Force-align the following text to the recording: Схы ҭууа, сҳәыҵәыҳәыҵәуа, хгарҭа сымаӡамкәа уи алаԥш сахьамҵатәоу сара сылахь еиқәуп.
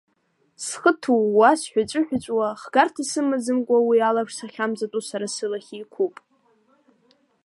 Схы 0.65 0.91
ҭууа, 1.01 1.49
сҳәыҵәыҳәыҵәуа, 1.61 2.47
хгарҭа 2.61 3.03
сымаӡамкәа 3.11 3.77
уи 3.87 3.99
алаԥш 4.09 4.33
сахьамҵатәоу 4.39 5.03
сара 5.09 5.27
сылахь 5.35 5.71
еиқәуп. 5.75 6.15